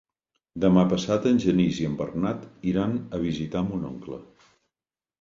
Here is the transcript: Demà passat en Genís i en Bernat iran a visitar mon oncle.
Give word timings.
Demà 0.63 0.85
passat 0.93 1.27
en 1.33 1.37
Genís 1.43 1.83
i 1.83 1.87
en 1.91 1.99
Bernat 2.01 2.49
iran 2.75 2.99
a 3.19 3.23
visitar 3.29 3.67
mon 3.71 3.89
oncle. 3.95 4.23